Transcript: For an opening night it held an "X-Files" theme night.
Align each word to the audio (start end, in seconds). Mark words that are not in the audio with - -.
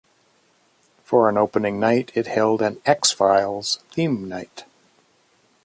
For 1.03 1.29
an 1.29 1.37
opening 1.37 1.79
night 1.79 2.11
it 2.15 2.25
held 2.25 2.63
an 2.63 2.81
"X-Files" 2.87 3.83
theme 3.91 4.27
night. 4.27 4.65